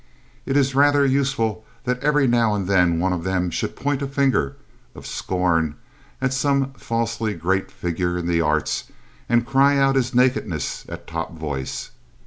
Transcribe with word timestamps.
It 0.47 0.57
is 0.57 0.73
rather 0.73 1.05
useful 1.05 1.63
that 1.83 1.99
every 1.99 2.25
now 2.25 2.55
and 2.55 2.67
then 2.67 2.99
one 2.99 3.13
of 3.13 3.23
them 3.23 3.51
should 3.51 3.75
point 3.75 4.01
a 4.01 4.07
finger 4.07 4.57
of 4.95 5.05
scorn 5.05 5.75
at 6.19 6.33
some 6.33 6.71
falsely 6.73 7.35
great 7.35 7.69
figure 7.69 8.17
in 8.17 8.25
the 8.25 8.41
arts 8.41 8.85
and 9.29 9.45
cry 9.45 9.77
out 9.77 9.95
his 9.95 10.15
nakedness 10.15 10.87
at 10.89 11.05
top 11.05 11.37
voice. 11.37 11.91